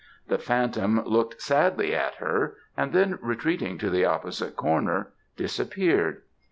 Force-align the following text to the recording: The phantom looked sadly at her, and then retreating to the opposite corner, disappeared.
The 0.29 0.39
phantom 0.39 1.03
looked 1.05 1.39
sadly 1.43 1.93
at 1.93 2.15
her, 2.15 2.57
and 2.75 2.91
then 2.91 3.19
retreating 3.21 3.77
to 3.77 3.91
the 3.91 4.03
opposite 4.05 4.55
corner, 4.55 5.11
disappeared. 5.37 6.23